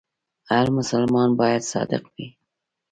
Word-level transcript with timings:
هر 0.51 0.67
مسلمان 0.77 1.29
باید 1.39 1.63
صادق 1.71 2.03
وي. 2.13 2.27